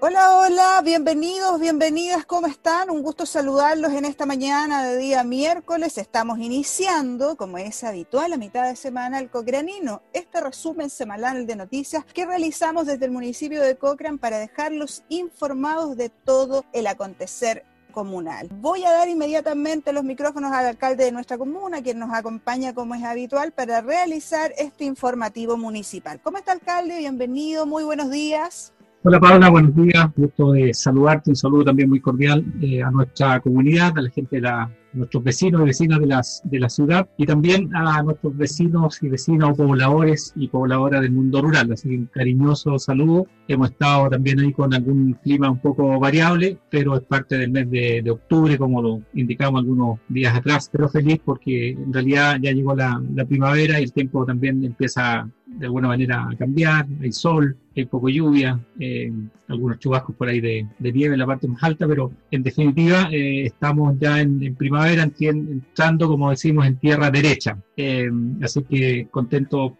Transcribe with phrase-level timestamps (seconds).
[0.00, 2.88] Hola, hola, bienvenidos, bienvenidas, ¿cómo están?
[2.88, 5.98] Un gusto saludarlos en esta mañana de día miércoles.
[5.98, 11.56] Estamos iniciando, como es habitual, a mitad de semana el Cocranino, este resumen semanal de
[11.56, 17.64] noticias que realizamos desde el municipio de Cochrane para dejarlos informados de todo el acontecer
[17.90, 18.48] comunal.
[18.52, 22.94] Voy a dar inmediatamente los micrófonos al alcalde de nuestra comuna, quien nos acompaña como
[22.94, 26.20] es habitual para realizar este informativo municipal.
[26.22, 26.98] ¿Cómo está, alcalde?
[26.98, 28.72] Bienvenido, muy buenos días.
[29.08, 30.06] Hola Paola, buenos días.
[30.14, 31.30] Gusto de saludarte.
[31.30, 35.22] Un saludo también muy cordial eh, a nuestra comunidad, a la gente de la nuestros
[35.22, 39.56] vecinos y vecinas de, las, de la ciudad y también a nuestros vecinos y vecinas
[39.56, 41.72] pobladores y pobladoras del mundo rural.
[41.72, 43.26] Así que un cariñoso saludo.
[43.46, 47.70] Hemos estado también ahí con algún clima un poco variable, pero es parte del mes
[47.70, 50.68] de, de octubre, como lo indicamos algunos días atrás.
[50.70, 55.28] Pero feliz porque en realidad ya llegó la, la primavera y el tiempo también empieza
[55.46, 56.86] de alguna manera a cambiar.
[57.00, 59.12] Hay sol, hay poco lluvia, eh,
[59.48, 63.08] algunos chubascos por ahí de, de, nieve en la parte más alta, pero en definitiva
[63.10, 67.58] eh, estamos ya en, en primavera primavera entrando, como decimos, en tierra derecha.
[67.76, 68.10] Eh,
[68.42, 69.78] así que contento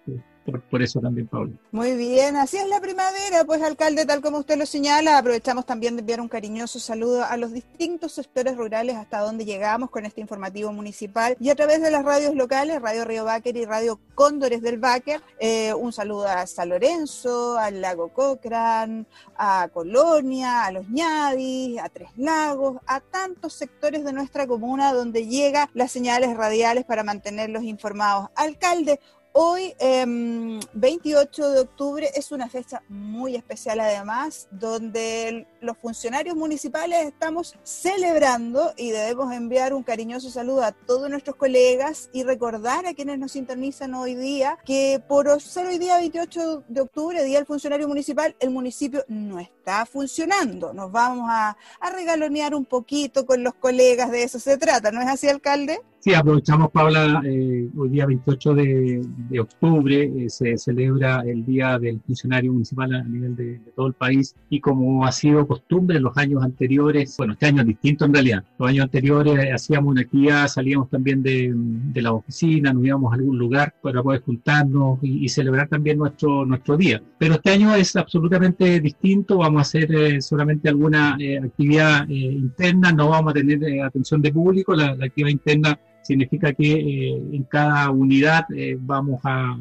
[0.71, 1.53] por, eso también, Pablo.
[1.73, 5.97] Muy bien, así es la primavera, pues alcalde, tal como usted lo señala, aprovechamos también
[5.97, 10.21] de enviar un cariñoso saludo a los distintos sectores rurales hasta donde llegamos con este
[10.21, 14.63] informativo municipal y a través de las radios locales, Radio Río Báquer y Radio Cóndores
[14.63, 20.89] del Báquer, eh, un saludo a San Lorenzo, al lago Cochrane, a Colonia, a Los
[20.89, 26.85] Ñadis, a Tres Lagos, a tantos sectores de nuestra comuna donde llega las señales radiales
[26.85, 28.31] para mantenerlos informados.
[28.35, 29.01] Alcalde,
[29.41, 37.07] Hoy, 28 em, de octubre, es una fecha muy especial además, donde los funcionarios municipales
[37.07, 42.95] estamos celebrando y debemos enviar un cariñoso saludo a todos nuestros colegas y recordar a
[42.95, 47.47] quienes nos sintonizan hoy día que por ser hoy día 28 de octubre, Día del
[47.47, 50.73] Funcionario Municipal, el municipio no está funcionando.
[50.73, 55.01] Nos vamos a, a regalonear un poquito con los colegas, de eso se trata, ¿no
[55.01, 55.81] es así, alcalde?
[56.01, 62.01] Sí, aprovechamos, Paula, eh, hoy día 28 de, octubre eh, se celebra el Día del
[62.01, 66.17] Funcionario Municipal a nivel de, todo el país y como ha sido costumbre en los
[66.17, 70.47] años anteriores, bueno, este año es distinto en realidad, los años anteriores hacíamos una actividad,
[70.47, 71.53] salíamos también de,
[71.95, 76.77] la oficina, nos íbamos a algún lugar para poder juntarnos y, celebrar también nuestro, nuestro
[76.77, 77.03] día.
[77.19, 83.09] Pero este año es absolutamente distinto, vamos a hacer eh, solamente alguna actividad interna, no
[83.09, 85.79] vamos a tener atención de público, la actividad interna
[86.09, 89.59] significa que eh, en cada unidad eh, vamos a,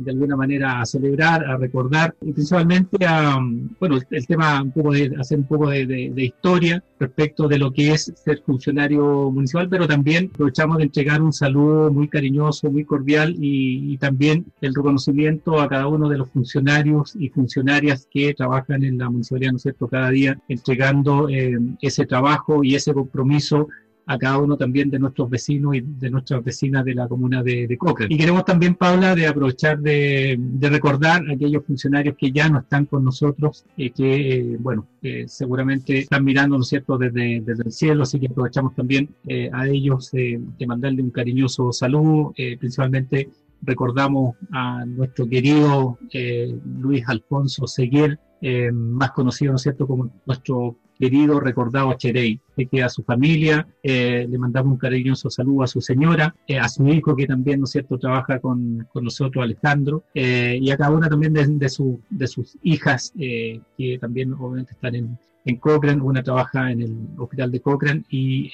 [0.00, 3.38] de alguna manera a celebrar, a recordar, y principalmente a,
[3.80, 7.92] bueno, el, tema un poco de hacer un poco de, historia respecto de lo que
[7.92, 13.34] es ser funcionario municipal, pero también aprovechamos de entregar un saludo muy cariñoso, muy cordial
[13.38, 18.98] y, también el reconocimiento a cada uno de los funcionarios y funcionarias que trabajan en
[18.98, 23.68] la municipalidad, ¿no es cierto?, cada día entregando eh, ese trabajo y ese compromiso
[24.08, 27.66] a cada uno también de nuestros vecinos y de nuestras vecinas de la comuna de,
[27.66, 28.14] de Cochrane.
[28.14, 32.86] Y queremos también, Paula, de aprovechar de, recordar a aquellos funcionarios que ya no están
[32.86, 34.86] con nosotros, y que, eh, bueno,
[35.26, 39.50] seguramente están mirando, ¿no es cierto?, desde, desde el cielo, así que aprovechamos también eh,
[39.52, 43.28] a ellos de mandarle un cariñoso saludo, eh, principalmente
[43.62, 45.98] recordamos a nuestro querido
[46.80, 48.20] Luis Alfonso Seguer,
[48.72, 52.40] más conocido, ¿no es cierto?, como nuestro querido, recordado Cherey,
[52.70, 56.68] que a su familia, eh, le mandamos un cariñoso saludo a su señora, eh, a
[56.68, 60.76] su hijo que también, ¿no es cierto?, trabaja con, con nosotros, Alejandro, eh, y a
[60.76, 65.56] cada una también de, de, su, de sus hijas, que también obviamente están en, en
[65.56, 68.50] Cochrane, una trabaja en el hospital de Cochrane y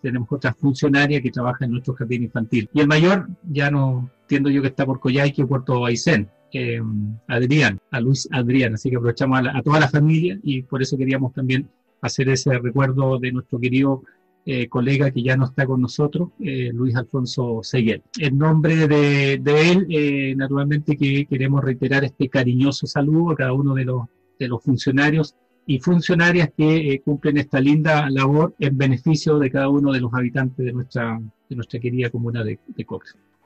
[0.00, 2.68] tenemos otra funcionaria que trabaja en nuestro jardín infantil.
[2.72, 6.80] Y el mayor, ya no entiendo yo que está por Coyhaique Puerto Aysén, eh,
[7.28, 8.74] Adrián, a Luis Adrián.
[8.74, 11.68] Así que aprovechamos a, a, toda la familia y por eso queríamos también
[12.00, 14.02] hacer ese recuerdo de nuestro querido
[14.46, 18.02] eh, colega que ya no está con nosotros, eh, Luis Alfonso Seguel.
[18.18, 23.74] En nombre de, él, eh, naturalmente que queremos reiterar este cariñoso saludo a cada uno
[23.74, 24.06] de los,
[24.38, 25.36] de los funcionarios
[25.66, 30.64] y funcionarias que cumplen esta linda labor en beneficio de cada uno de los habitantes
[30.64, 32.84] de nuestra, de nuestra querida comuna de, de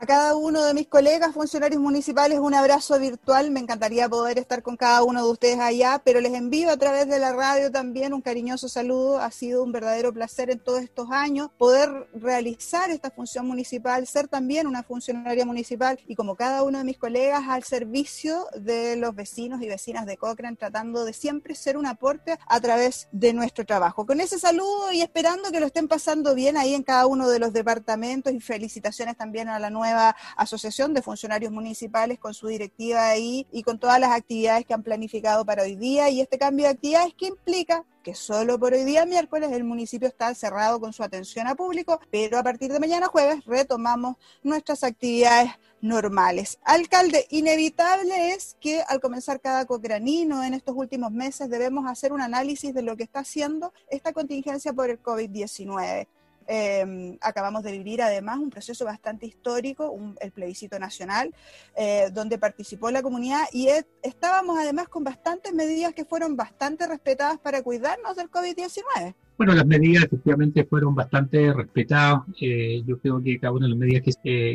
[0.01, 3.51] a cada uno de mis colegas funcionarios municipales un abrazo virtual.
[3.51, 7.09] Me encantaría poder estar con cada uno de ustedes allá, pero les envío a través
[7.09, 9.19] de la radio también un cariñoso saludo.
[9.21, 14.27] Ha sido un verdadero placer en todos estos años poder realizar esta función municipal, ser
[14.27, 19.15] también una funcionaria municipal y como cada uno de mis colegas al servicio de los
[19.15, 23.65] vecinos y vecinas de Cochrane, tratando de siempre ser un aporte a través de nuestro
[23.65, 24.07] trabajo.
[24.07, 27.39] Con ese saludo y esperando que lo estén pasando bien ahí en cada uno de
[27.39, 32.47] los departamentos y felicitaciones también a la nueva nueva asociación de funcionarios municipales con su
[32.49, 36.39] directiva ahí y con todas las actividades que han planificado para hoy día y este
[36.39, 40.79] cambio de actividades que implica que solo por hoy día miércoles el municipio está cerrado
[40.81, 45.51] con su atención a público, pero a partir de mañana jueves retomamos nuestras actividades
[45.81, 46.59] normales.
[46.65, 52.23] Alcalde, inevitable es que al comenzar cada cocranino en estos últimos meses debemos hacer un
[52.23, 56.07] análisis de lo que está haciendo esta contingencia por el COVID-19.
[56.47, 61.35] Em, acabamos de vivir además un proceso bastante histórico, el plebiscito nacional,
[61.75, 63.69] eh, donde participó la comunidad y
[64.03, 69.15] estábamos además con bastantes medidas que fueron bastante respetadas para cuidarnos del COVID-19.
[69.37, 72.23] Bueno, las medidas efectivamente fueron bastante respetadas.
[72.41, 74.53] Eh, yo creo que cada una de las medidas que se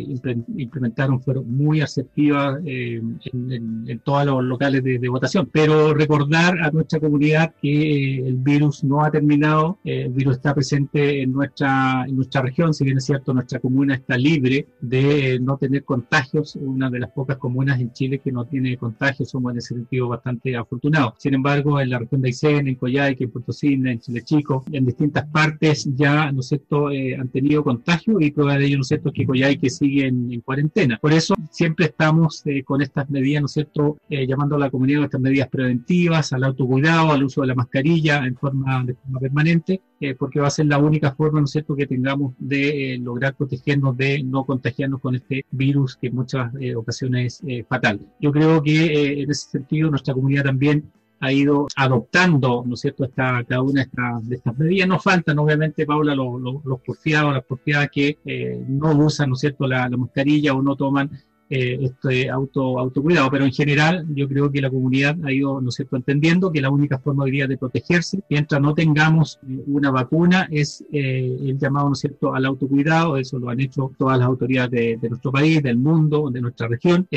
[0.57, 3.01] implementaron fueron muy asertivas eh,
[3.33, 5.49] en, todos los locales de, votación.
[5.51, 11.23] Pero recordar a nuestra comunidad que el virus no ha terminado, el virus está presente
[11.23, 15.57] en nuestra, en nuestra región, si bien es cierto, nuestra comuna está libre de no
[15.57, 19.57] tener contagios, una de las pocas comunas en Chile que no tiene contagios, somos en
[19.57, 21.15] ese sentido bastante afortunados.
[21.17, 24.63] Sin embargo, en la región de Aysén, en Coyhaique, en Puerto Cisne, en Chile Chico,
[24.71, 28.77] en distintas partes ya, ¿no es cierto?, eh, han tenido contagio y prueba de ello,
[28.77, 29.25] ¿no es cierto?, que
[29.59, 30.97] que sigue en, cuarentena.
[31.01, 34.69] Por eso siempre estamos eh, con estas medidas, ¿no es cierto?, eh, llamando a la
[34.69, 38.95] comunidad a estas medidas preventivas, al autocuidado, al uso de la mascarilla en forma, de
[38.95, 39.81] forma permanente,
[40.17, 43.97] porque va a ser la única forma, ¿no es cierto?, que tengamos de lograr protegernos
[43.97, 47.99] de no contagiarnos con este virus que en muchas ocasiones es fatal.
[48.19, 50.89] Yo creo que en ese sentido nuestra comunidad también
[51.19, 53.85] ha ido adoptando, ¿no es cierto?, esta, cada una
[54.21, 54.87] de estas, medidas.
[54.87, 59.41] No faltan, obviamente, Paula, los, los, porfiados, las porfiadas que eh, no usan, ¿no es
[59.41, 61.11] cierto?, la, mascarilla o no toman
[61.49, 65.69] eh, este auto, autocuidado, pero en general yo creo que la comunidad ha ido, ¿no
[65.69, 69.61] es cierto?, entendiendo que la única forma hoy día de protegerse, mientras no tengamos eh,
[69.67, 74.17] una vacuna, es el llamado, ¿no es cierto?, al autocuidado, eso lo han hecho todas
[74.19, 77.07] las autoridades de, nuestro país, del mundo, de nuestra región.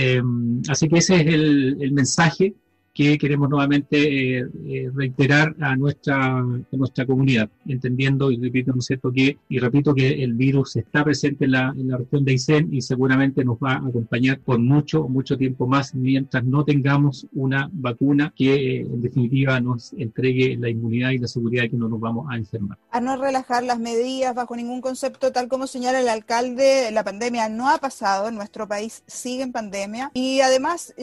[0.69, 2.55] así que ese es el, el mensaje
[2.95, 8.81] que queremos nuevamente eh, eh, reiterar a nuestra, a nuestra comunidad, entendiendo y repito, ¿no
[8.81, 9.11] es cierto?
[9.11, 12.69] que, y repito que el virus está presente en la, en la región de Aysén
[12.73, 17.71] y seguramente nos va a acompañar por mucho, mucho tiempo más mientras no tengamos una
[17.73, 21.89] vacuna que eh, en definitiva nos entregue la inmunidad y la seguridad de que no
[21.89, 22.77] nos vamos a enfermar.
[22.91, 27.49] A no relajar las medidas bajo ningún concepto, tal como señala el alcalde, la pandemia
[27.49, 30.95] no ha pasado, en nuestro país sigue en pandemia y además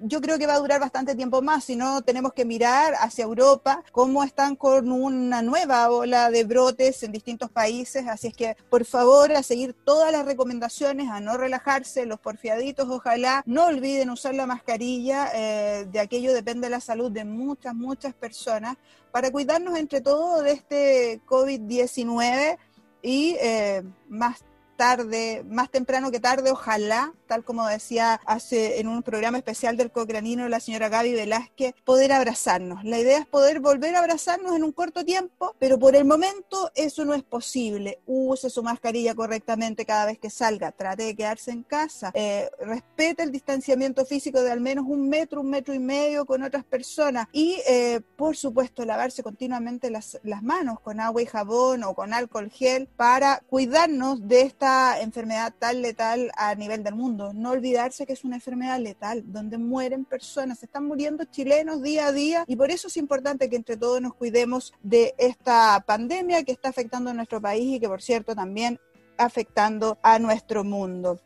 [0.00, 3.24] yo creo que va a durar bastante tiempo más, si no tenemos que mirar hacia
[3.24, 8.56] Europa, cómo están con una nueva ola de brotes en distintos países, así es que
[8.68, 14.10] por favor a seguir todas las recomendaciones, a no relajarse, los porfiaditos, ojalá no olviden
[14.10, 18.76] usar la mascarilla, eh, de aquello depende la salud de muchas, muchas personas,
[19.12, 22.58] para cuidarnos entre todos de este COVID-19
[23.02, 24.44] y eh, más
[24.76, 29.90] tarde, más temprano que tarde, ojalá, tal como decía hace en un programa especial del
[29.90, 32.84] Cocranino la señora Gaby Velázquez, poder abrazarnos.
[32.84, 36.70] La idea es poder volver a abrazarnos en un corto tiempo, pero por el momento
[36.74, 38.00] eso no es posible.
[38.06, 43.22] Use su mascarilla correctamente cada vez que salga, trate de quedarse en casa, eh, respete
[43.22, 47.26] el distanciamiento físico de al menos un metro, un metro y medio con otras personas
[47.32, 52.12] y, eh, por supuesto, lavarse continuamente las, las manos con agua y jabón o con
[52.12, 54.65] alcohol gel para cuidarnos de esta
[55.00, 57.32] enfermedad tan letal a nivel del mundo.
[57.32, 62.06] No olvidarse que es una enfermedad letal, donde mueren personas, se están muriendo chilenos día
[62.06, 66.44] a día y por eso es importante que entre todos nos cuidemos de esta pandemia
[66.44, 68.80] que está afectando a nuestro país y que por cierto también
[69.18, 71.20] afectando a nuestro mundo.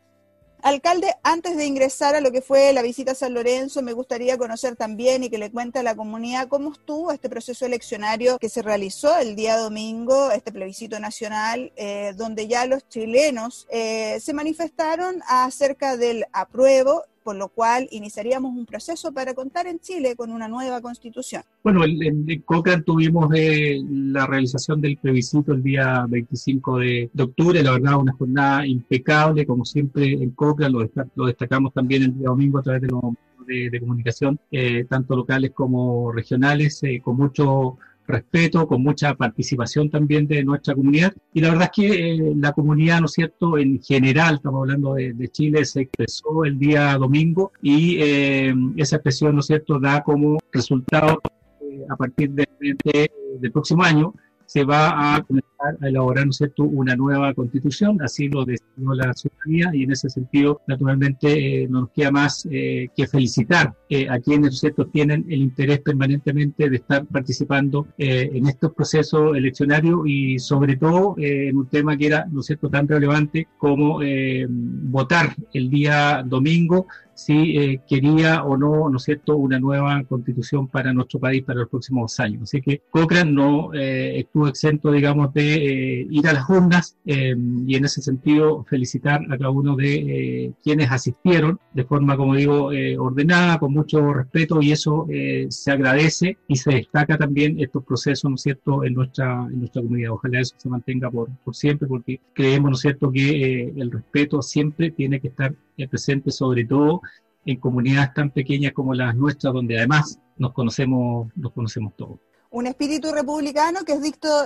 [0.63, 4.37] Alcalde, antes de ingresar a lo que fue la visita a San Lorenzo, me gustaría
[4.37, 8.49] conocer también y que le cuente a la comunidad cómo estuvo este proceso eleccionario que
[8.49, 14.35] se realizó el día domingo, este plebiscito nacional, eh, donde ya los chilenos eh, se
[14.35, 20.33] manifestaron acerca del apruebo por lo cual iniciaríamos un proceso para contar en Chile con
[20.33, 21.45] una nueva constitución.
[21.63, 27.71] Bueno, en, Cochrane tuvimos eh, la realización del plebiscito el día 25 de, octubre, la
[27.71, 30.75] verdad una jornada impecable, como siempre en Cochrane,
[31.15, 33.01] lo, destacamos también el día domingo a través de los
[33.47, 37.79] de, comunicación, eh, tanto locales como regionales, eh, con mucho
[38.11, 41.13] respeto, con mucha participación también de nuestra comunidad.
[41.33, 44.95] Y la verdad es que eh, la comunidad, ¿no es cierto?, en general, estamos hablando
[44.95, 50.03] de, Chile, se expresó el día domingo y eh, esa expresión, ¿no es cierto?, da
[50.03, 51.21] como resultado
[51.63, 54.15] eh, a partir del próximo año
[54.51, 56.65] se va a comenzar a elaborar ¿no cierto?
[56.65, 61.83] una nueva constitución, así lo decidió la ciudadanía y en ese sentido, naturalmente, eh, no
[61.83, 64.87] nos queda más eh, que felicitar eh, a quienes cierto?
[64.87, 71.57] tienen el interés permanentemente de estar participando en estos procesos eleccionarios y sobre todo en
[71.57, 72.69] un tema que era ¿no cierto?
[72.69, 74.01] tan relevante como
[74.49, 76.87] votar el día domingo
[77.21, 81.61] si eh, quería o no, ¿no es cierto?, una nueva constitución para nuestro país para
[81.61, 82.45] los próximos años.
[82.45, 87.75] Así que Cochrane no eh, estuvo exento, digamos, de eh, ir a las urnas y
[87.75, 93.59] en ese sentido felicitar a cada uno de quienes asistieron de forma, como digo, ordenada,
[93.59, 95.07] con mucho respeto y eso
[95.49, 100.13] se agradece y se destaca también estos procesos, ¿no cierto?, en nuestra, en nuestra comunidad.
[100.13, 104.91] Ojalá eso se mantenga por, por siempre porque creemos, ¿no cierto?, que el respeto siempre
[104.91, 105.55] tiene que estar
[105.91, 107.01] presente sobre todo
[107.47, 112.19] en comunidades tan pequeñas como las nuestras, donde además nos conocemos, nos conocemos todos.
[112.53, 114.01] Un espíritu republicano que es,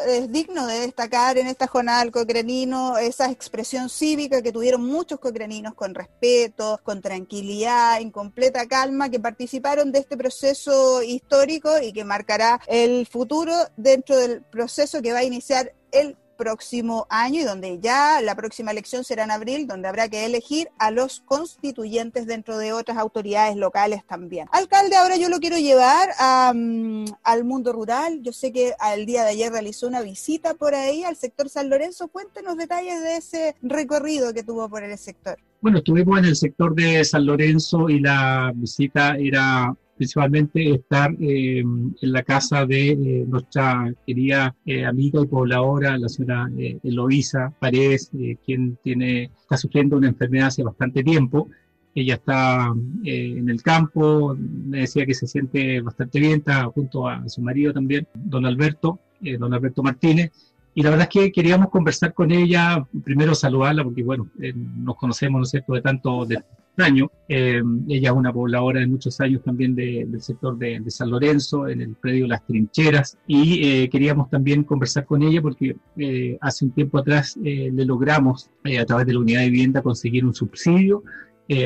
[0.07, 5.19] es digno de destacar en esta jornada del cocranino, esa expresión cívica que tuvieron muchos
[5.19, 11.95] cocraninos con respeto, con tranquilidad, en completa calma, que participaron de este proceso histórico y
[11.95, 17.45] que marcará el futuro dentro del proceso que va a iniciar el próximo año y
[17.45, 22.27] donde ya la próxima elección será en abril, donde habrá que elegir a los constituyentes
[22.27, 24.49] dentro de otras autoridades locales también.
[24.53, 28.21] Alcalde, ahora yo lo quiero llevar al mundo rural.
[28.23, 31.71] Yo sé que al día de ayer realizó una visita por ahí al sector San
[31.71, 32.09] Lorenzo.
[32.09, 35.39] Cuéntenos detalles de ese recorrido que tuvo por el sector.
[35.61, 41.61] Bueno, estuvimos en el sector de San Lorenzo y la visita era principalmente estar eh,
[41.61, 46.51] en la casa de eh, nuestra querida eh, amiga y pobladora, la señora
[46.83, 48.11] Eloísa Paredes,
[48.45, 51.49] quien tiene, está sufriendo una enfermedad hace bastante tiempo.
[51.95, 52.75] Ella está
[53.05, 57.73] en el campo, me decía que se siente bastante bien, está junto a su marido
[57.73, 58.99] también, don Alberto,
[59.39, 60.33] don Alberto Martínez,
[60.75, 64.29] y la verdad es que queríamos conversar con ella, primero saludarla, porque bueno,
[64.77, 66.43] nos conocemos, ¿no es cierto?, de tanto, de
[66.83, 67.11] año.
[67.29, 71.81] Eh, ella es una pobladora de muchos años también del sector de, San Lorenzo, en
[71.81, 76.73] el predio Las Trincheras, y eh, queríamos también conversar con ella porque eh, hace un
[76.73, 81.05] tiempo atrás le logramos, a través de la unidad de vivienda, conseguir un subsidio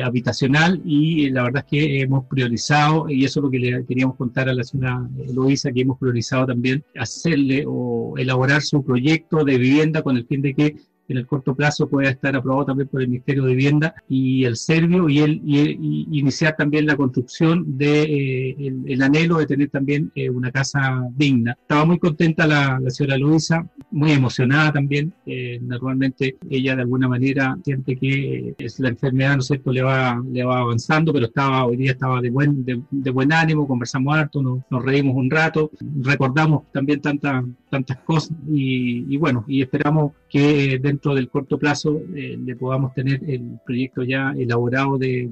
[0.03, 4.17] habitacional y la verdad es que hemos priorizado, y eso es lo que le queríamos
[4.17, 9.57] contar a la señora Eloisa, que hemos priorizado también hacerle o elaborar su proyecto de
[9.57, 10.75] vivienda con el fin de que
[11.09, 14.55] en el corto plazo pueda estar aprobado también por el Ministerio de Vivienda y el
[14.55, 20.11] Servio y, el, y, iniciar también la construcción de eh, el, anhelo de tener también
[20.15, 21.57] eh, una casa digna.
[21.59, 25.13] Estaba muy contenta la, señora Luisa, muy emocionada también.
[25.25, 29.81] Eh, normalmente ella de alguna manera siente que es la enfermedad, ¿no es cierto?, le
[29.81, 34.15] va, le va avanzando, pero estaba hoy día estaba de buen, de, buen ánimo, conversamos
[34.15, 39.61] harto, nos, nos, reímos un rato, recordamos también tantas tantas cosas y, y bueno, y
[39.61, 45.27] esperamos que dentro del corto plazo eh, le podamos tener el proyecto ya elaborado de,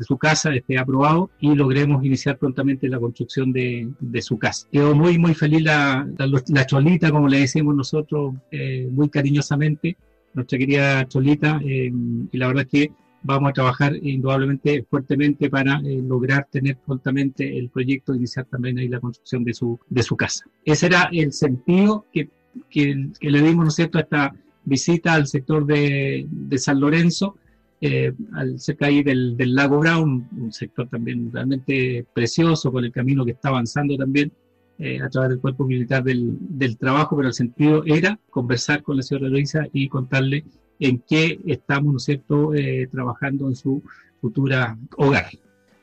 [0.00, 3.88] su casa, esté aprobado y logremos iniciar prontamente la construcción de,
[4.20, 4.66] su casa.
[4.72, 6.08] Quedó muy, muy feliz la,
[6.48, 9.96] la, cholita, como le decimos nosotros, eh, muy cariñosamente,
[10.32, 11.92] nuestra querida cholita, eh,
[12.32, 17.68] y la verdad es que vamos a trabajar indudablemente fuertemente para lograr tener prontamente el
[17.68, 20.44] proyecto, iniciar también ahí la construcción de su, de su casa.
[20.64, 22.30] Ese era el sentido que,
[22.70, 24.34] que, le dimos, ¿no cierto?, esta,
[24.68, 26.26] visita al sector de,
[26.58, 27.36] San Lorenzo,
[27.80, 33.24] eh, al cerca ahí del, lago Brown, un sector también realmente precioso con el camino
[33.24, 34.30] que está avanzando también
[34.78, 39.02] eh, a través del cuerpo militar del, trabajo, pero el sentido era conversar con la
[39.02, 40.44] señora Luisa y contarle
[40.78, 43.82] en qué estamos, ¿no cierto?, eh, trabajando en su
[44.20, 45.26] futura hogar.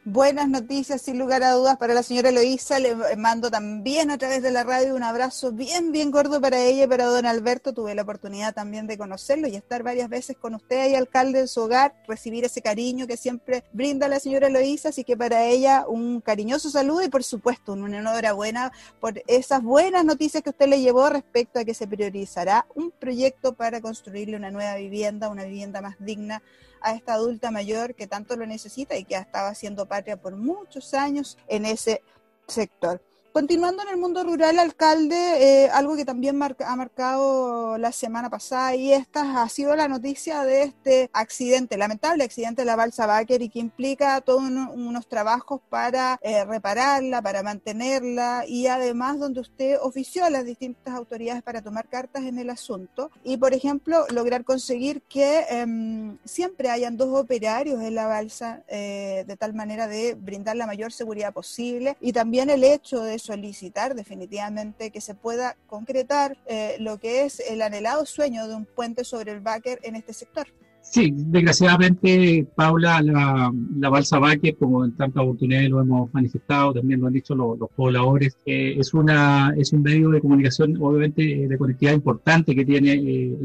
[0.08, 2.78] Buenas noticias, sin lugar a dudas, para la señora Eloísa.
[2.78, 6.84] Le mando también a través de la radio un abrazo bien, bien gordo para ella
[6.84, 7.74] y para don Alberto.
[7.74, 11.48] Tuve la oportunidad también de conocerlo y estar varias veces con usted y alcalde en
[11.48, 14.90] su hogar, recibir ese cariño que siempre brinda la señora Eloísa.
[14.90, 20.06] Así que para ella un cariñoso saludo y, por supuesto, una enhorabuena por esas buenas
[20.06, 24.52] noticias que usted le llevó respecto a que se priorizará un proyecto para construirle una
[24.52, 26.44] nueva vivienda, una vivienda más digna
[26.86, 30.36] a esta adulta mayor que tanto lo necesita y que ha estado haciendo patria por
[30.36, 32.04] muchos años en ese
[32.48, 33.02] sector.
[33.36, 38.78] Continuando en el mundo rural, alcalde, eh, algo que también ha marcado la semana pasada
[38.78, 43.42] y esta ha sido la noticia de este accidente, lamentable accidente de la balsa Baker
[43.42, 49.80] y que implica todos unos trabajos para eh, repararla, para mantenerla y además donde usted
[49.82, 53.12] ofició a las distintas autoridades para tomar cartas en el asunto.
[53.26, 59.26] Y, por ejemplo, lograr conseguir que em, siempre hayan dos operarios en la balsa eh,
[59.28, 63.96] de tal manera de brindar la mayor seguridad posible y también el hecho de solicitar
[63.96, 69.04] definitivamente que se pueda concretar eh, lo que es el anhelado sueño de un puente
[69.04, 70.48] sobre el Báquer en este sector.
[70.82, 77.02] Sí, desgraciadamente, Paula, la, la balsa Báquer, como en tantas oportunidades lo hemos manifestado, también
[77.02, 81.58] lo han dicho los, pobladores, eh, es, una, es un medio de comunicación, obviamente, de
[81.58, 83.38] conectividad importante que tiene eh,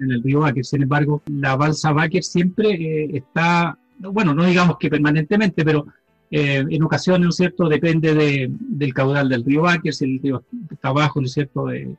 [0.00, 0.64] en el río Báquer.
[0.64, 5.86] Sin embargo, la balsa Báquer siempre está, bueno, no digamos que permanentemente, pero
[6.30, 10.20] eh, en ocasiones, ¿no es cierto?, depende de, del caudal del río Báquer, si el
[10.20, 11.96] río está bajo, ¿no es cierto?, eh,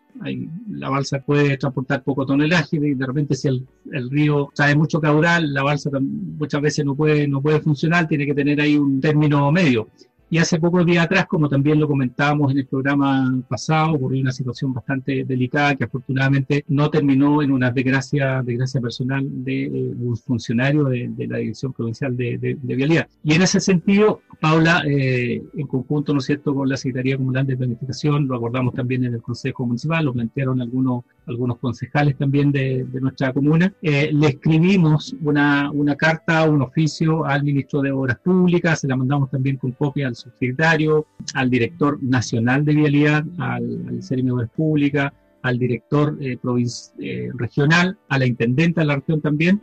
[0.69, 4.99] la balsa puede transportar poco tonelaje y de repente si el, el, río trae mucho
[4.99, 8.99] caudal, la balsa muchas veces no puede, no puede funcionar, tiene que tener ahí un
[8.99, 9.87] término medio.
[10.29, 14.33] Y hace pocos días atrás, como también lo comentábamos en el programa pasado, ocurrió una
[14.33, 20.17] situación bastante delicada que afortunadamente no terminó en una desgracia, desgracia personal de eh, un
[20.17, 23.07] funcionario de, la Dirección Provincial de, de, Vialidad.
[23.23, 27.47] Y en ese sentido, Paula, eh, en conjunto, ¿no es cierto?, con la Secretaría Comunal
[27.47, 32.51] de Planificación, lo acordamos también en el Consejo Municipal, lo plantearon algunos, algunos concejales también
[32.51, 38.19] de, nuestra comuna, eh, le escribimos una, una carta, un oficio al Ministro de Obras
[38.19, 43.85] Públicas, se la mandamos también con copia al subsecretario, al director nacional de vialidad, al,
[43.87, 45.11] al de Obras
[45.43, 46.37] al director eh,
[46.99, 49.59] eh, regional, a la intendente de la región también.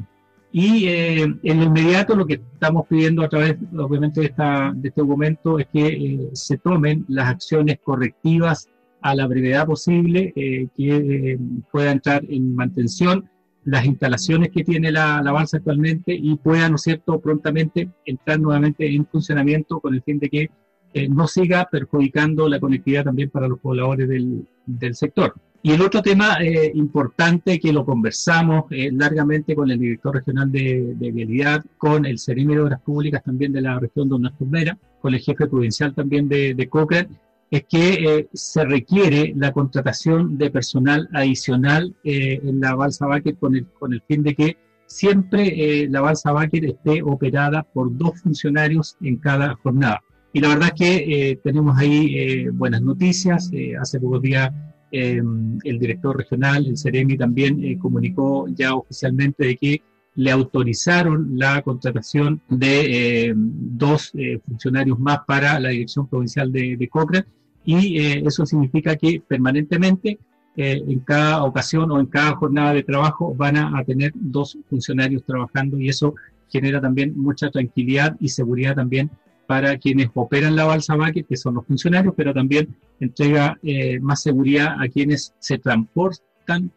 [0.52, 4.88] Y eh, en lo inmediato lo que estamos pidiendo a través, obviamente, de, esta, de
[4.88, 8.68] este documento es que se tomen las acciones correctivas
[9.02, 11.38] a la brevedad posible, que
[11.70, 13.28] pueda entrar en mantención
[13.64, 18.38] las instalaciones que tiene la, la, balsa actualmente y pueda, ¿no es cierto?, prontamente entrar
[18.40, 20.50] nuevamente en funcionamiento con el fin de que
[20.92, 25.34] eh, no siga perjudicando la conectividad también para los pobladores del, del sector.
[25.66, 30.52] Y el otro tema eh, importante que lo conversamos eh, largamente con el director regional
[30.52, 34.76] de, de Vialidad, con el Ceremi de Obras Públicas también de la región de Tumbera,
[35.00, 37.08] con el jefe provincial también de, de Cochrane,
[37.50, 43.36] es que eh, se requiere la contratación de personal adicional eh, en la balsa Baker
[43.36, 47.96] con el, con el fin de que siempre eh, la balsa Baker esté operada por
[47.96, 50.02] dos funcionarios en cada jornada.
[50.32, 53.52] Y la verdad es que tenemos ahí buenas noticias.
[53.80, 54.50] hace pocos días
[54.90, 59.82] el director regional, el Ceremi, también comunicó ya oficialmente de que
[60.16, 64.12] le autorizaron la contratación de dos
[64.46, 67.26] funcionarios más para la Dirección Provincial de, de Cochrane
[67.64, 70.18] y eh, eso significa que permanentemente
[70.56, 75.24] eh, en cada ocasión o en cada jornada de trabajo van a, tener dos funcionarios
[75.24, 76.14] trabajando y eso
[76.48, 79.10] genera también mucha tranquilidad y seguridad también
[79.46, 84.22] para quienes operan la balsa Baque, que son los funcionarios, pero también entrega eh, más
[84.22, 86.24] seguridad a quienes se transportan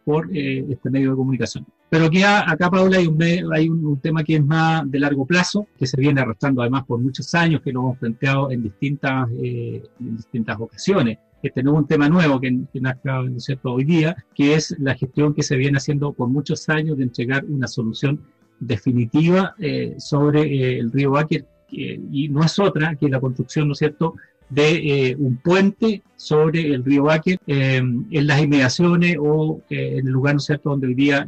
[0.03, 1.65] por este medio de comunicación.
[1.89, 5.67] Pero aquí acá, Paula, hay, un, hay un, tema que es más de largo plazo,
[5.77, 9.84] que se viene arrastrando además por muchos años, que lo hemos planteado en distintas, eh,
[9.97, 11.17] distintas ocasiones.
[11.41, 13.73] Este no es un tema nuevo que, que ¿no cierto?
[13.73, 17.45] hoy día, que es la gestión que se viene haciendo por muchos años de entregar
[17.45, 18.21] una solución
[18.60, 23.73] definitiva eh, sobre eh, el río Báquer, y no es otra que la construcción, ¿no
[23.73, 24.15] es cierto?,
[24.49, 30.07] de eh, un puente sobre el río Báquer eh, en las inmediaciones o eh, en
[30.07, 30.69] el lugar ¿no cierto?
[30.69, 31.27] donde hoy día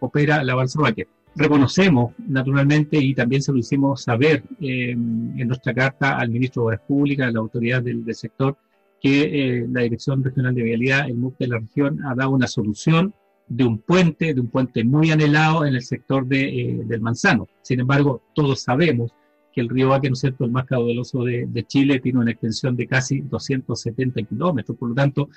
[0.00, 1.08] opera la balsa Báquer.
[1.36, 6.80] Reconocemos, naturalmente, y también se lo hicimos saber en nuestra carta al ministro de Obras
[6.86, 8.56] Públicas, a la autoridad del, sector,
[9.00, 13.14] que la Dirección Regional de Vialidad, el MUC de la región, ha dado una solución
[13.46, 17.46] de un puente, de un puente muy anhelado en el sector de, del Manzano.
[17.62, 19.12] Sin embargo, todos sabemos
[19.60, 22.30] que el río Baque, ¿no es cierto?, el más caudaloso de, de, Chile, tiene una
[22.30, 24.76] extensión de casi 270 kilómetros.
[24.78, 25.28] Por lo tanto,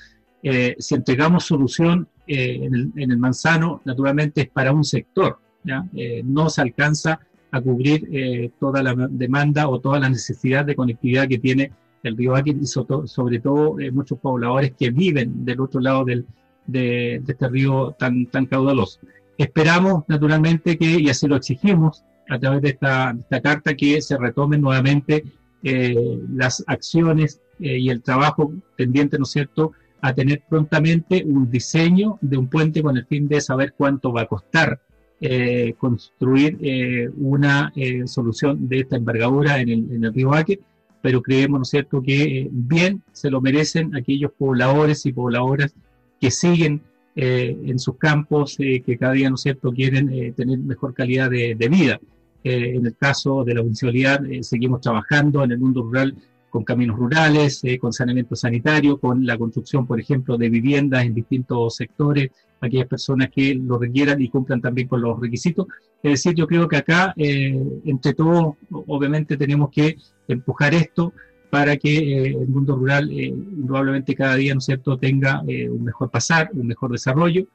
[0.41, 5.39] eh, si entregamos solución eh, en, el, en, el, manzano, naturalmente es para un sector,
[5.63, 5.85] ¿ya?
[5.95, 7.19] Eh, no se alcanza
[7.51, 12.31] a cubrir toda la demanda o toda la necesidad de conectividad que tiene el río
[12.31, 16.25] Baque y sobre todo muchos pobladores que viven del otro lado del,
[16.65, 19.01] de, de este río tan, tan caudaloso.
[19.37, 24.61] Esperamos, naturalmente, que, y así lo exigimos, a través de esta, carta que se retomen
[24.61, 25.23] nuevamente
[25.63, 31.49] eh, las acciones eh, y el trabajo pendiente, ¿no es cierto?, a tener prontamente un
[31.49, 34.81] diseño de un puente con el fin de saber cuánto va a costar
[35.21, 37.71] eh, construir una
[38.05, 40.59] solución de esta envergadura en el, en el río Aque,
[41.01, 45.73] pero creemos, ¿no es cierto?, que bien se lo merecen aquellos pobladores y pobladoras
[46.19, 46.81] que siguen
[47.15, 51.69] en sus campos, que cada día, ¿no es cierto?, quieren tener mejor calidad de, de
[51.69, 51.99] vida.
[52.43, 56.13] Eh, en el caso de la municipalidad, eh, seguimos trabajando en el mundo rural
[56.49, 61.13] con caminos rurales, eh, con saneamiento sanitario, con la construcción, por ejemplo, de viviendas en
[61.13, 65.67] distintos sectores, aquellas personas que lo requieran y cumplan también con los requisitos.
[66.03, 69.95] Es decir, yo creo que acá, entre todos, obviamente tenemos que
[70.27, 71.13] empujar esto
[71.53, 73.31] para que eh, el mundo rural eh,
[73.67, 77.45] probablemente cada día, ¿no es cierto?, tenga un mejor pasar, un mejor desarrollo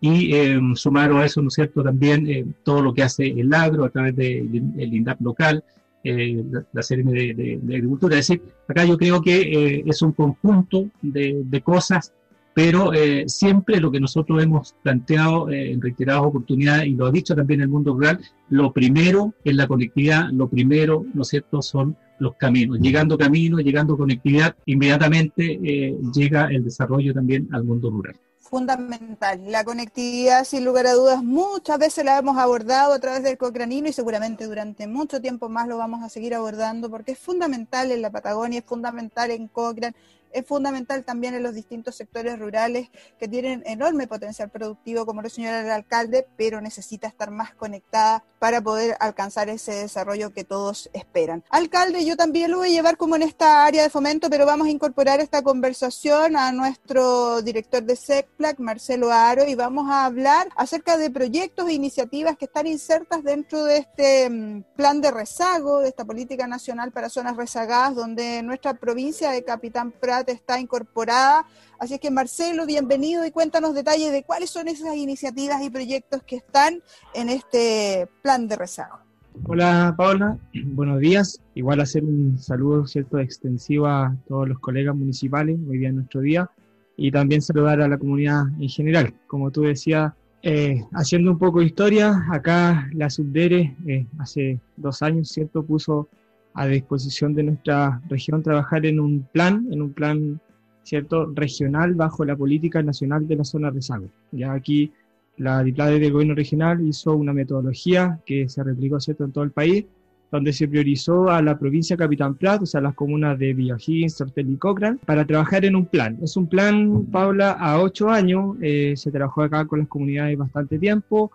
[0.00, 0.32] y
[0.76, 4.14] sumar a eso, ¿no es cierto?, también todo lo que hace el agro a través
[4.14, 5.64] del INDAP local,
[6.04, 8.16] la, la de, Agricultura.
[8.16, 12.12] Es decir, acá yo creo que es un conjunto de, de cosas
[12.58, 17.12] pero eh, siempre lo que nosotros hemos planteado eh, en reiteradas oportunidades, y lo ha
[17.12, 18.18] dicho también el mundo rural,
[18.48, 22.80] lo primero es la conectividad, lo primero, ¿no es cierto?, son los caminos.
[22.80, 28.16] Llegando caminos, llegando conectividad, inmediatamente eh, llega el desarrollo también al mundo rural
[28.48, 29.42] fundamental.
[29.46, 33.88] La conectividad, sin lugar a dudas, muchas veces la hemos abordado a través del Cocranino
[33.88, 38.00] y seguramente durante mucho tiempo más lo vamos a seguir abordando porque es fundamental en
[38.00, 39.94] la Patagonia, es fundamental en Cochrane,
[40.32, 45.28] es fundamental también en los distintos sectores rurales que tienen enorme potencial productivo, como lo
[45.28, 50.90] señala el alcalde, pero necesita estar más conectada para poder alcanzar ese desarrollo que todos
[50.92, 51.44] esperan.
[51.50, 54.68] Alcalde, yo también lo voy a llevar como en esta área de fomento, pero vamos
[54.68, 60.48] a incorporar esta conversación a nuestro director de SECPLAC, Marcelo Aro, y vamos a hablar
[60.56, 65.80] acerca de proyectos e iniciativas que están insertas dentro de este mm, plan de rezago,
[65.80, 71.46] de esta política nacional para zonas rezagadas, donde nuestra provincia de Capitán Prat está incorporada.
[71.78, 76.22] Así es que Marcelo, bienvenido y cuéntanos detalles de cuáles son esas iniciativas y proyectos
[76.22, 76.82] que están
[77.14, 78.98] en este plan de rezago.
[79.44, 81.40] Hola Paola, buenos días.
[81.54, 86.20] Igual hacer un saludo cierto extensivo a todos los colegas municipales hoy día en nuestro
[86.20, 86.50] día
[86.96, 89.14] y también saludar a la comunidad en general.
[89.26, 95.02] Como tú decías, eh, haciendo un poco de historia, acá la Subdere eh, hace dos
[95.02, 95.62] años, ¿cierto?
[95.62, 96.08] Puso
[96.58, 100.40] a disposición de nuestra región trabajar en un plan, en un plan
[100.82, 104.08] cierto regional bajo la política nacional de la zona rezago.
[104.32, 104.90] Ya aquí
[105.36, 109.52] la diplade del gobierno regional hizo una metodología que se replicó cierto en todo el
[109.52, 109.84] país,
[110.32, 114.50] donde se priorizó a la provincia Capitán Prat, o sea, las comunas de Villagín, Sortel
[114.50, 116.18] y Cochrane, para trabajar en un plan.
[116.22, 120.76] Es un plan, Paula, a ocho años, eh, se trabajó acá con las comunidades bastante
[120.78, 121.30] tiempo,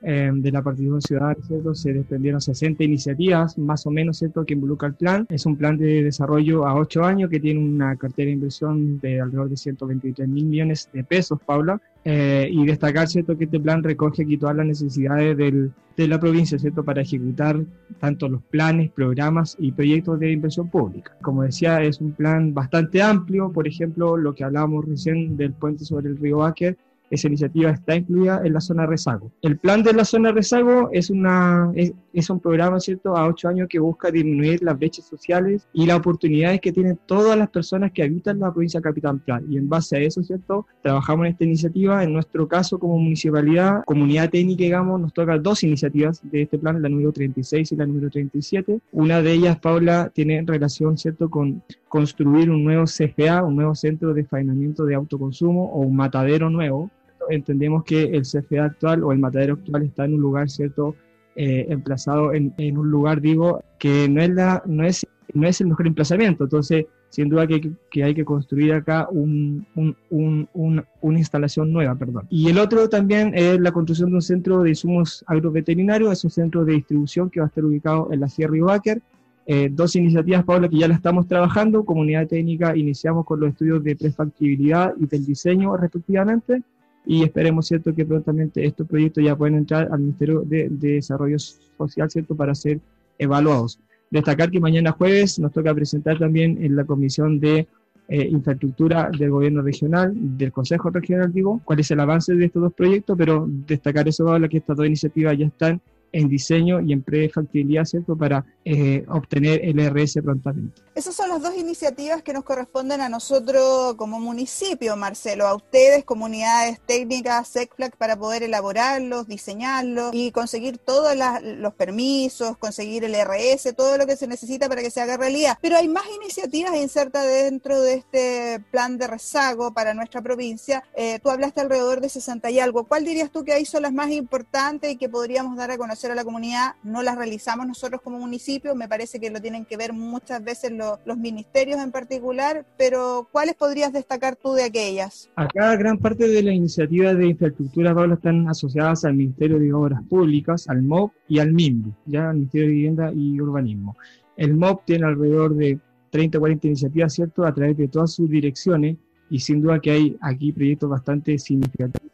[0.00, 1.74] Em, de la participación ciudadana, ¿cierto?
[1.74, 5.26] Se desprendieron 60 iniciativas, más o menos, ¿cierto?, que involucra el plan.
[5.28, 9.20] Es un plan de desarrollo a 8 años que tiene una cartera de inversión de
[9.20, 11.80] alrededor de 123 mil millones de pesos, Paula.
[12.04, 16.20] Eh, y destacar, ¿cierto?, que este plan recoge aquí todas las necesidades del, de la
[16.20, 17.60] provincia, ¿cierto?, para ejecutar
[17.98, 21.16] tanto los planes, programas y proyectos de inversión pública.
[21.20, 25.84] Como decía, es un plan bastante amplio, por ejemplo, lo que hablábamos recién del puente
[25.84, 26.78] sobre el río Báquer,
[27.10, 29.30] esa iniciativa está incluida en la zona rezago.
[29.42, 33.68] El plan de la zona rezago es, una, es, un programa, ¿cierto?, a ocho años
[33.68, 38.02] que busca disminuir las brechas sociales y las oportunidades que tienen todas las personas que
[38.02, 39.44] habitan la provincia de Capitán Plan.
[39.48, 42.02] Y en base a eso, ¿cierto?, trabajamos en esta iniciativa.
[42.04, 46.80] En nuestro caso, como municipalidad, comunidad técnica, digamos, nos toca dos iniciativas de este plan,
[46.82, 48.80] la número 36 y la número 37.
[48.92, 54.12] Una de ellas, Paula, tiene relación, ¿cierto?, con construir un nuevo CFA, un nuevo centro
[54.12, 56.90] de faenamiento de autoconsumo o un matadero nuevo
[57.30, 60.94] entendemos que el CFA actual o el matadero actual está en un lugar, ¿cierto?
[61.36, 65.60] Eh, emplazado en, en, un lugar, digo, que no es, la, no, es, no es
[65.60, 66.44] el mejor emplazamiento.
[66.44, 71.94] Entonces, sin duda que, que hay que construir acá un, un, un, una instalación nueva.
[71.94, 72.26] Perdón.
[72.28, 76.30] Y el otro también es la construcción de un centro de insumos agroveterinarios, es un
[76.30, 79.00] centro de distribución que va a estar ubicado en la Sierra Ibáquer.
[79.46, 81.84] Eh, dos iniciativas, Paula, que ya la estamos trabajando.
[81.84, 86.62] Comunidad técnica, iniciamos con los estudios de prefactibilidad y del diseño respectivamente
[87.10, 92.10] y esperemos, ¿cierto?, que prontamente estos proyectos ya pueden entrar al Ministerio de, Desarrollo Social,
[92.10, 92.80] ¿cierto?, para ser
[93.18, 93.80] evaluados.
[94.10, 97.66] Destacar que mañana jueves nos toca presentar también en la Comisión de
[98.08, 102.60] eh, Infraestructura del Gobierno Regional, del Consejo Regional, digo, cuál es el avance de estos
[102.60, 105.80] dos proyectos, pero destacar eso, que estas dos iniciativas ya están
[106.12, 110.82] en diseño y en prefactibilidad, ¿cierto?, para eh, obtener el RS prontamente.
[110.94, 116.04] Esas son las dos iniciativas que nos corresponden a nosotros como municipio, Marcelo, a ustedes,
[116.04, 123.74] comunidades técnicas, SECFLAC, para poder elaborarlos, diseñarlos y conseguir todos los permisos, conseguir el RS,
[123.76, 125.56] todo lo que se necesita para que se haga realidad.
[125.62, 130.82] Pero hay más iniciativas insertas dentro de este plan de rezago para nuestra provincia.
[130.96, 132.84] Eh, tú hablaste alrededor de 60 y algo.
[132.84, 135.97] ¿Cuál dirías tú que ahí son las más importantes y que podríamos dar a conocer
[136.06, 136.76] a la comunidad?
[136.82, 140.72] No las realizamos nosotros como municipio, me parece que lo tienen que ver muchas veces
[141.04, 145.28] los ministerios en particular, pero ¿cuáles podrías destacar tú de aquellas?
[145.36, 150.02] Acá gran parte de las iniciativas de infraestructura, Pablo, están asociadas al Ministerio de Obras
[150.08, 153.96] Públicas, al MOB y al MIMBU, ya al Ministerio de Vivienda y Urbanismo.
[154.36, 155.78] El MOB tiene alrededor de
[156.10, 158.96] 30 o 40 iniciativas, ¿cierto?, a través de todas sus direcciones
[159.30, 162.08] y sin duda que hay aquí proyectos bastante significativos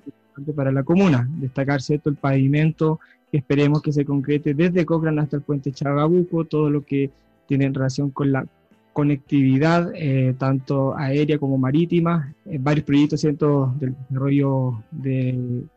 [0.57, 1.29] para la comuna.
[1.37, 2.99] Destacar, ¿cierto?, el pavimento
[3.37, 7.11] esperemos que se concrete desde Cochrane hasta el puente Chagabuco, todo lo que
[7.47, 8.47] tiene relación con la
[8.93, 13.75] conectividad, eh, tanto aérea como marítima, varios proyectos ¿cierto?
[13.81, 15.69] del desarrollo del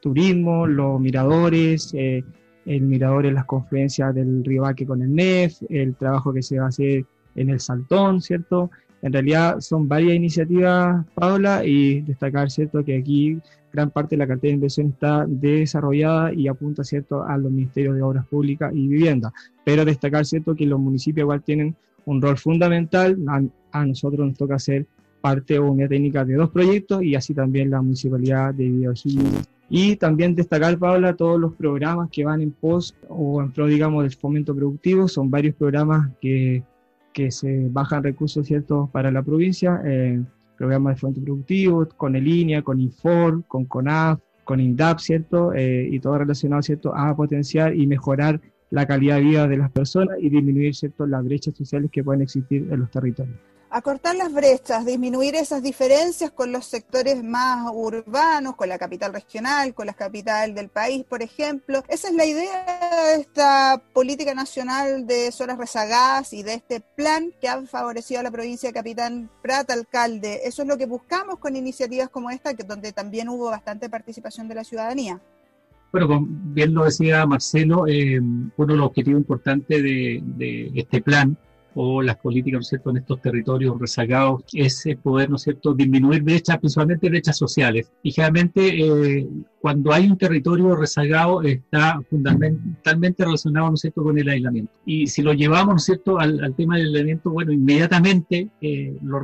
[0.00, 5.94] turismo, los miradores, el mirador en las confluencias del río Baque con el NEF, el
[5.94, 8.70] trabajo que se va a hacer en el Saltón, ¿cierto?
[9.02, 13.38] En realidad son varias iniciativas, Paula, y destacar, ¿cierto?, que aquí
[13.72, 17.94] gran parte de la cartera de inversión está desarrollada y apunta, ¿cierto?, a los ministerios
[17.94, 19.32] de Obras Públicas y Vivienda.
[19.64, 23.16] Pero destacar, ¿cierto?, que los municipios igual tienen un rol fundamental.
[23.72, 24.86] A, nosotros nos toca ser
[25.20, 29.20] parte o unidad técnica de dos proyectos y así también la municipalidad de Videogil.
[29.70, 34.02] Y también destacar, Paula, todos los programas que van en pos o en pro, digamos,
[34.02, 35.06] del fomento productivo.
[35.06, 36.62] Son varios programas que
[37.18, 40.22] que se bajan recursos ciertos para la provincia, eh,
[40.56, 45.52] programas de fomento productivo, con el INEA, con INFOR, con CONAF, con INDAP, ¿cierto?
[45.52, 49.72] Eh, y todo relacionado, ¿cierto?, a potenciar y mejorar la calidad de vida de las
[49.72, 53.36] personas y disminuir, ¿cierto?, las brechas sociales que pueden existir en los territorios
[53.70, 59.74] acortar las brechas, disminuir esas diferencias con los sectores más urbanos, con la capital regional,
[59.74, 61.82] con la capital del país, por ejemplo.
[61.88, 62.64] Esa es la idea
[63.14, 68.22] de esta política nacional de zonas rezagadas y de este plan que ha favorecido a
[68.24, 70.40] la provincia de Capitán Prat, alcalde.
[70.44, 74.48] Eso es lo que buscamos con iniciativas como esta, que donde también hubo bastante participación
[74.48, 75.20] de la ciudadanía.
[75.90, 81.36] Bueno, bien lo decía Marcelo, eh, uno de los objetivos importantes de este plan
[81.80, 85.74] o las políticas, ¿no es cierto?, en estos territorios rezagados, es poder, ¿no es cierto?,
[85.74, 87.92] disminuir brechas, principalmente brechas sociales.
[88.02, 89.28] Y generalmente, eh,
[89.60, 94.72] cuando hay un territorio rezagado, está fundamentalmente relacionado, ¿no cierto?, con el aislamiento.
[94.86, 99.20] Y si lo llevamos, ¿no cierto?, al, tema del aislamiento, bueno, inmediatamente eh, lo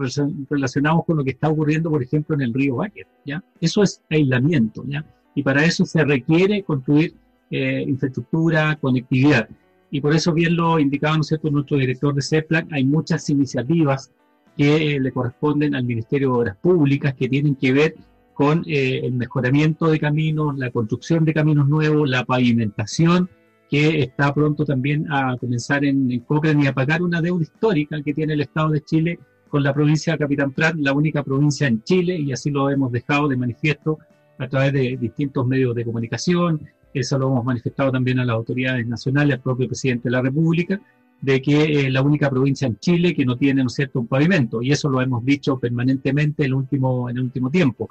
[0.49, 3.43] relacionamos con lo que está ocurriendo, por ejemplo, en el río Báquer, ¿ya?
[3.61, 5.05] Eso es aislamiento, ¿ya?
[5.35, 7.15] Y para eso se requiere construir
[7.51, 9.49] eh, infraestructura, conectividad.
[9.95, 11.49] Y por eso bien lo indicaba ¿no cierto?
[11.53, 14.11] nuestro director de CEPLAC, hay muchas iniciativas
[14.57, 17.95] que eh, le corresponden al Ministerio de Obras Públicas que tienen que ver
[18.33, 23.31] con eh, el mejoramiento de caminos, la construcción de caminos nuevos, la pavimentación,
[23.71, 28.03] que está pronto también a comenzar en, en Cochrane y a pagar una deuda histórica
[28.03, 31.69] que tiene el Estado de Chile con la provincia de Capitán Prat, la única provincia
[31.69, 34.01] en Chile, y así lo hemos dejado de manifiesto
[34.39, 36.63] a través de distintos medios de comunicación,
[36.95, 40.81] eso lo hemos manifestado también a las autoridades nacionales, al propio presidente de la República,
[41.21, 44.63] de que es la única provincia en Chile que no tiene, ¿no cierto?, un pavimento,
[44.63, 47.11] y eso lo hemos dicho permanentemente en el último,
[47.51, 47.89] tiempo.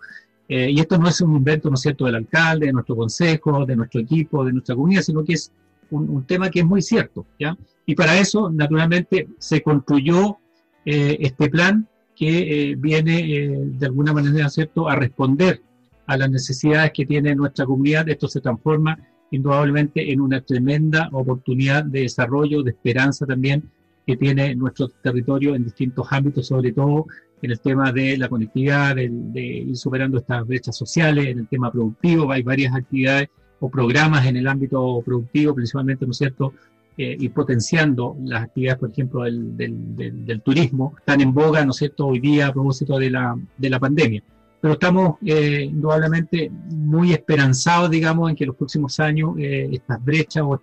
[0.47, 3.65] Eh, y esto no es un invento, ¿no es cierto?, del alcalde, de nuestro consejo,
[3.65, 5.51] de nuestro equipo, de nuestra comunidad, sino que es
[5.89, 7.57] un, tema que es muy cierto, ¿ya?
[7.85, 10.37] Y para eso, naturalmente, se construyó
[10.85, 15.61] eh, este plan que eh, viene, de alguna manera, ¿cierto?, a responder
[16.05, 18.97] a las necesidades que tiene nuestra comunidad, esto se transforma
[19.31, 23.63] indudablemente en una tremenda oportunidad de desarrollo, de esperanza también
[24.05, 27.07] que tiene nuestro territorio en distintos ámbitos, sobre todo
[27.41, 31.71] en el tema de la conectividad, de, ir superando estas brechas sociales, en el tema
[31.71, 36.53] productivo, hay varias actividades o programas en el ámbito productivo, principalmente, ¿no es cierto?,
[36.95, 41.71] eh, y potenciando las actividades, por ejemplo, del, del, del, turismo, están en boga, ¿no
[41.71, 44.23] es cierto?, hoy día a propósito de la, de la pandemia
[44.63, 50.01] pero estamos eh, indudablemente muy esperanzados, digamos, en que en los próximos años eh, estas
[50.01, 50.57] brechas o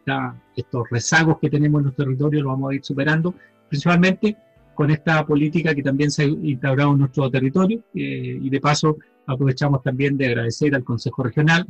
[0.56, 3.34] estos rezagos que tenemos en los territorios los vamos a ir superando,
[3.68, 4.38] principalmente
[4.74, 8.96] con esta política que también se ha instaurado en nuestro territorio eh, y de paso
[9.26, 11.66] aprovechamos también de agradecer al Consejo Regional,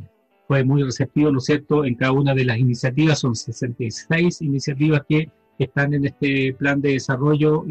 [0.47, 5.01] fue muy receptivo, ¿no es cierto?, en cada una de las iniciativas, son 66 iniciativas
[5.05, 7.65] que están en este plan de desarrollo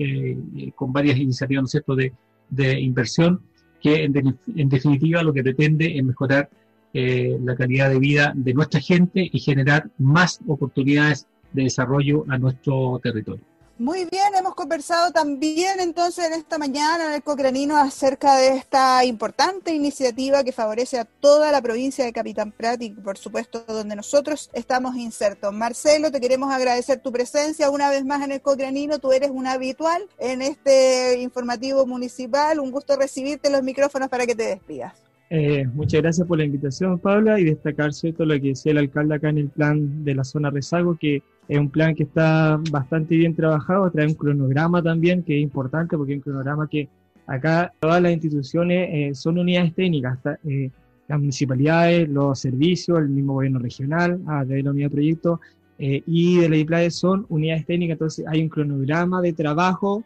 [0.74, 2.12] con varias iniciativas, ¿no es cierto?, de,
[2.50, 3.40] de inversión
[3.80, 6.48] que en, definitiva lo que pretende es mejorar
[6.92, 12.38] eh, la calidad de vida de nuestra gente y generar más oportunidades de desarrollo a
[12.38, 13.44] nuestro territorio.
[13.80, 19.06] Muy bien, hemos conversado también entonces en esta mañana en el Cocranino acerca de esta
[19.06, 23.96] importante iniciativa que favorece a toda la provincia de Capitán Prat y por supuesto donde
[23.96, 25.54] nosotros estamos insertos.
[25.54, 29.46] Marcelo, te queremos agradecer tu presencia una vez más en el Cocranino, tú eres un
[29.46, 34.92] habitual en este informativo municipal, un gusto recibirte los micrófonos para que te despidas.
[35.30, 39.14] Eh, muchas gracias por la invitación, Paula, y destacar cierto lo que decía el alcalde
[39.14, 43.16] acá en el plan de la zona rezago, que es un plan que está bastante
[43.16, 46.88] bien trabajado, trae un cronograma también que es importante porque es un cronograma que
[47.26, 50.70] acá todas las instituciones eh, son unidades técnicas, eh,
[51.08, 55.40] las municipalidades, los servicios, el mismo gobierno regional, a través de la unidad de proyecto,
[55.80, 60.04] eh, y de la IPLAE son unidades técnicas, entonces hay un cronograma de trabajo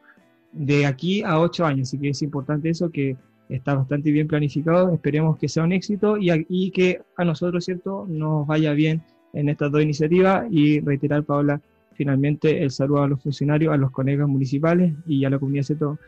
[0.51, 3.19] de aquí a ocho años, así que es importante eso que
[3.51, 8.07] está bastante bien planificado, esperemos que sea un éxito y, y que a nosotros, ¿cierto?,
[8.09, 9.03] nos vaya bien
[9.35, 11.61] en estas dos iniciativas y reiterar, Paula,
[11.95, 15.99] finalmente el saludo a los funcionarios, a los colegas municipales y a la comunidad CETO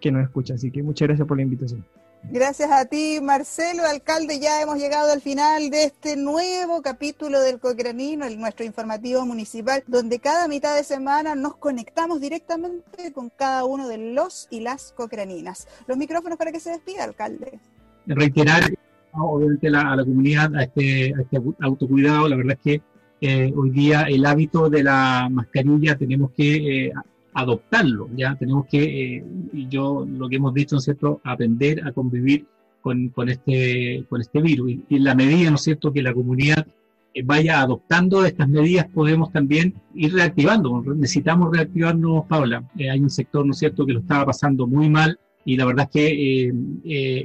[0.00, 0.54] que nos escucha.
[0.54, 1.84] Así que muchas gracias por la invitación.
[2.30, 4.40] Gracias a ti, Marcelo, alcalde.
[4.40, 9.84] Ya hemos llegado al final de este nuevo capítulo del Cocranino, el, nuestro informativo municipal,
[9.86, 14.92] donde cada mitad de semana nos conectamos directamente con cada uno de los y las
[14.92, 15.68] cocraninas.
[15.86, 17.58] Los micrófonos para que se despida, alcalde.
[18.06, 18.74] Reiterar,
[19.16, 22.28] obviamente, a la comunidad a este, este autocuidado.
[22.28, 22.82] La verdad es que
[23.20, 26.92] eh, hoy día el hábito de la mascarilla tenemos que eh,
[27.34, 31.86] adoptarlo, ya tenemos que, eh, y yo lo que hemos dicho, ¿no es cierto?, aprender
[31.86, 32.46] a convivir
[32.80, 34.70] con, con este, con este virus.
[34.70, 36.66] Y, en la medida, ¿no es cierto?, que la comunidad
[37.12, 40.82] eh, vaya adoptando estas medidas, podemos también ir reactivando.
[40.94, 42.62] Necesitamos reactivarnos, Paula.
[42.78, 45.66] Eh, hay un sector, ¿no es cierto?, que lo estaba pasando muy mal y la
[45.66, 46.52] verdad es que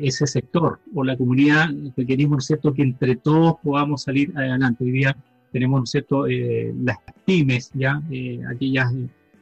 [0.01, 4.83] ese sector o la comunidad requerimos, ¿no cierto?, que entre todos podamos salir adelante.
[4.83, 5.17] Hoy día
[5.51, 8.01] tenemos, ¿no cierto?, las pymes, ya,
[8.49, 8.93] aquellas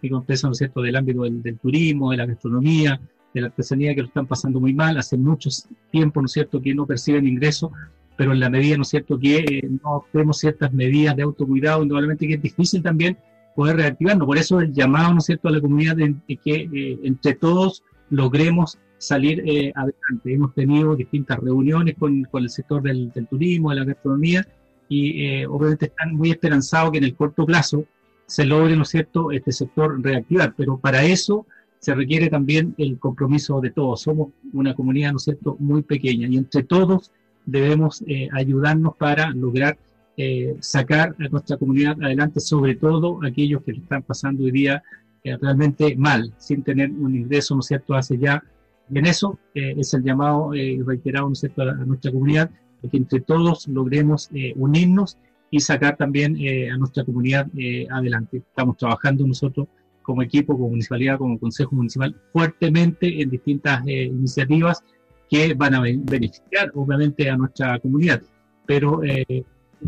[0.02, 3.00] que compensan, ¿no cierto?, del ámbito del, turismo, de la gastronomía,
[3.34, 4.98] de la artesanía, que lo están pasando muy mal.
[4.98, 5.50] Hace mucho
[5.92, 7.72] tiempo, ¿no es cierto?, que no perciben ingresos,
[8.16, 11.84] pero en la medida, ¿no es cierto?, que eh, no tenemos ciertas medidas de autocuidado,
[11.84, 13.18] indudablemente que es difícil también
[13.56, 14.28] poder reactivarnos.
[14.28, 17.84] Por eso el llamado, ¿no es cierto?, a la comunidad de, que eh, entre todos
[18.10, 20.34] logremos salir eh, adelante.
[20.34, 24.48] Hemos tenido distintas reuniones con, con el sector del, turismo, de la gastronomía,
[24.90, 27.84] y obviamente están muy esperanzados que en el corto plazo
[28.26, 30.54] se logre, ¿no cierto?, este sector reactivar.
[30.56, 31.46] Pero para eso
[31.80, 34.02] se requiere también el compromiso de todos.
[34.02, 37.12] Somos una comunidad, ¿no es cierto?, muy pequeña y entre todos
[37.46, 39.78] debemos eh, ayudarnos para lograr
[40.18, 44.84] eh, sacar a nuestra comunidad adelante, sobre todo aquellos que están pasando hoy día
[45.28, 48.44] eh, realmente mal, sin tener un ingreso, ¿no es cierto?, hace ya.
[48.90, 52.50] Y en eso es el llamado reiterado, ¿no es cierto?, a, a nuestra comunidad,
[52.82, 55.18] de que entre todos logremos unirnos
[55.50, 58.38] y sacar también eh, a nuestra comunidad eh, adelante.
[58.38, 59.68] Estamos trabajando nosotros
[60.02, 64.84] como equipo, como municipalidad, como consejo municipal, fuertemente en distintas eh, iniciativas
[65.30, 68.22] que van a beneficiar obviamente a nuestra comunidad.
[68.66, 69.02] Pero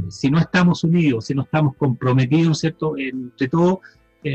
[0.09, 3.79] si no estamos unidos, si no estamos comprometidos, ¿cierto?, entre todos,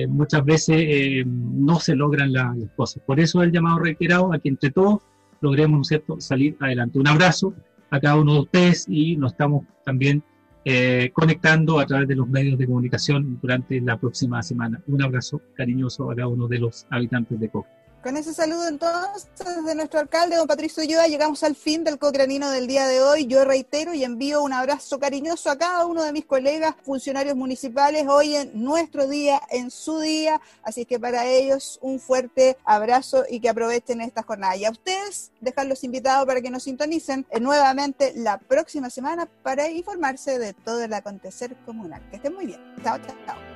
[0.08, 3.02] muchas veces no se logran las cosas.
[3.04, 5.02] Por eso el llamado reiterado a que entre todos
[5.40, 6.98] logremos, ¿cierto?, salir adelante.
[6.98, 7.54] Un abrazo
[7.90, 10.22] a cada uno de ustedes y nos estamos también
[10.64, 14.80] eh, conectando a través de los medios de comunicación durante la próxima semana.
[14.86, 17.68] Un abrazo cariñoso a cada uno de los habitantes de Coca.
[18.04, 19.30] Con ese saludo entonces
[19.64, 23.26] de nuestro alcalde, don Patricio Ulloa, llegamos al fin del Cocranino del día de hoy.
[23.26, 28.04] Yo reitero y envío un abrazo cariñoso a cada uno de mis colegas funcionarios municipales
[28.06, 30.38] hoy en nuestro día, en su día.
[30.62, 34.54] Así que para ellos un fuerte abrazo y que aprovechen esta jornada.
[34.54, 40.38] Y a ustedes, dejarlos invitados para que nos sintonicen nuevamente la próxima semana para informarse
[40.38, 42.06] de todo el acontecer comunal.
[42.10, 42.60] Que estén muy bien.
[42.82, 43.53] Chao, chao, chao.